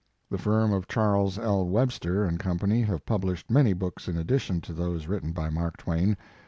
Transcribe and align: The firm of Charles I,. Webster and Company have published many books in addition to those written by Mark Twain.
The 0.31 0.37
firm 0.39 0.73
of 0.73 0.87
Charles 0.87 1.37
I,. 1.37 1.47
Webster 1.57 2.25
and 2.25 2.39
Company 2.39 2.81
have 2.81 3.05
published 3.05 3.51
many 3.51 3.73
books 3.73 4.07
in 4.07 4.17
addition 4.17 4.59
to 4.61 4.73
those 4.73 5.05
written 5.05 5.31
by 5.31 5.51
Mark 5.51 5.77
Twain. 5.77 6.17